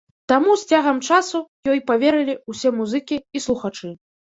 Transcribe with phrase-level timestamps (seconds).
[0.31, 1.43] Таму з цягам часу
[1.75, 3.97] ёй паверылі ўсе музыкі і слухачы.